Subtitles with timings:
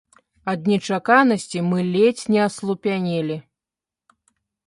[0.53, 3.37] Ад нечаканасці мы ледзь не аслупянелі.